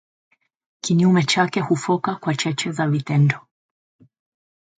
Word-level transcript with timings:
kinyume 0.81 1.23
chake 1.23 1.59
hufoka 1.59 2.15
kwa 2.15 2.35
cheche 2.35 2.71
za 2.71 2.87
vitendo 2.87 3.37